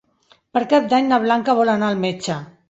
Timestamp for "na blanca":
1.11-1.55